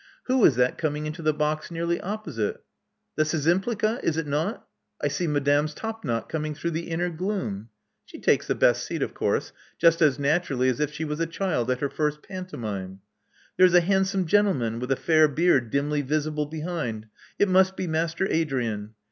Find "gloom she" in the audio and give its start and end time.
7.11-8.19